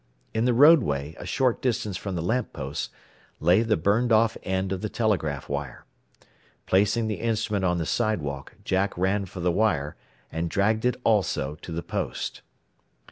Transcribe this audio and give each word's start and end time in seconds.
In 0.33 0.45
the 0.45 0.53
roadway 0.55 1.15
a 1.19 1.27
short 1.27 1.61
distance 1.61 1.95
from 1.95 2.15
the 2.15 2.23
lamp 2.23 2.53
post 2.53 2.89
lay 3.39 3.61
the 3.61 3.77
burned 3.77 4.11
off 4.11 4.35
end 4.41 4.71
of 4.71 4.81
the 4.81 4.89
telegraph 4.89 5.47
wire. 5.47 5.85
Placing 6.65 7.05
the 7.05 7.19
instrument 7.21 7.65
on 7.65 7.77
the 7.77 7.85
sidewalk, 7.85 8.55
Jack 8.63 8.97
ran 8.97 9.25
for 9.27 9.41
the 9.41 9.51
wire, 9.51 9.95
and 10.31 10.49
dragged 10.49 10.85
it 10.85 10.99
also 11.05 11.53
to 11.57 11.71
the 11.71 11.83
post. 11.83 12.41